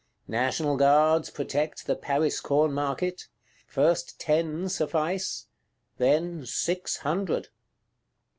[0.27, 3.27] National Guards protect the Paris Corn Market:
[3.67, 5.45] first ten suffice;
[5.99, 7.49] then six hundred.